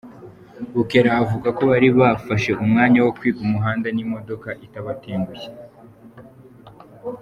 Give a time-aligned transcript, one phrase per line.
[0.75, 5.49] Bukera avuga ko bari barafashe umwanya wo kwiga umuhanda n’imodoka itabatengushye.